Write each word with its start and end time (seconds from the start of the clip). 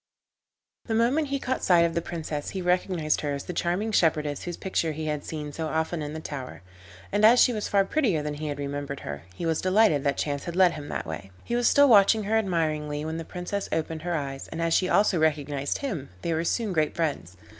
The 0.85 0.95
moment 0.95 1.27
he 1.27 1.37
caught 1.37 1.63
sight 1.63 1.85
of 1.85 1.93
the 1.93 2.01
Princess 2.01 2.49
he 2.49 2.61
recognised 2.63 3.21
her 3.21 3.35
as 3.35 3.43
the 3.43 3.53
charming 3.53 3.91
shepherdess 3.91 4.45
whose 4.45 4.57
picture 4.57 4.93
he 4.93 5.05
had 5.05 5.23
seen 5.23 5.53
so 5.53 5.67
often 5.67 6.01
in 6.01 6.13
the 6.13 6.19
tower, 6.19 6.63
and 7.11 7.23
as 7.23 7.39
she 7.39 7.53
was 7.53 7.67
far 7.67 7.85
prettier 7.85 8.23
than 8.23 8.33
he 8.33 8.47
had 8.47 8.57
remembered 8.57 9.01
her, 9.01 9.25
he 9.35 9.45
was 9.45 9.61
delighted 9.61 10.03
that 10.03 10.17
chance 10.17 10.45
had 10.45 10.55
led 10.55 10.71
him 10.71 10.89
that 10.89 11.05
way. 11.05 11.29
He 11.43 11.55
was 11.55 11.67
still 11.67 11.87
watching 11.87 12.23
her 12.23 12.35
admiringly 12.39 13.05
when 13.05 13.17
the 13.17 13.23
Princess 13.23 13.69
opened 13.71 14.01
her 14.01 14.15
eyes, 14.15 14.47
and 14.47 14.59
as 14.59 14.73
she 14.73 14.89
also 14.89 15.19
recognised 15.19 15.77
him 15.77 16.09
they 16.23 16.33
were 16.33 16.43
soon 16.45 16.73
great 16.73 16.95
friends. 16.95 17.37